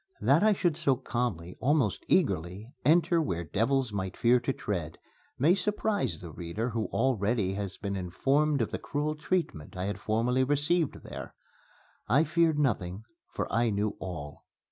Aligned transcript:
That 0.19 0.41
I 0.41 0.51
should 0.53 0.75
so 0.77 0.95
calmly, 0.95 1.55
almost 1.59 2.03
eagerly, 2.07 2.73
enter 2.83 3.21
where 3.21 3.43
devils 3.43 3.93
might 3.93 4.17
fear 4.17 4.39
to 4.39 4.51
tread 4.51 4.97
may 5.37 5.53
surprise 5.53 6.19
the 6.21 6.31
reader 6.31 6.71
who 6.71 6.85
already 6.87 7.53
has 7.53 7.77
been 7.77 7.95
informed 7.95 8.63
of 8.63 8.71
the 8.71 8.79
cruel 8.79 9.13
treatment 9.13 9.77
I 9.77 9.85
had 9.85 9.99
formerly 9.99 10.43
received 10.43 11.03
there. 11.03 11.35
I 12.09 12.23
feared 12.23 12.57
nothing, 12.57 13.03
for 13.29 13.45
I 13.53 13.69
knew 13.69 13.95
all. 13.99 14.47